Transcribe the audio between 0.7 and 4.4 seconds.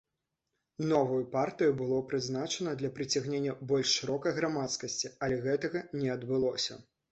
Новую партыю было прызначана для прыцягнення больш шырокай